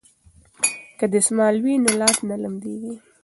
که 0.97 1.05
دستمال 1.13 1.55
وي 1.63 1.73
نو 1.83 1.91
لاس 1.99 2.17
نه 2.29 2.35
لمدیږي. 2.43 2.93